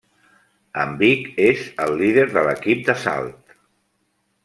En 0.83 0.95
Vic 1.01 1.27
és 1.49 1.63
el 1.85 1.95
líder 2.01 2.25
de 2.33 2.47
l'equip 2.49 2.85
d'assalt. 2.91 3.59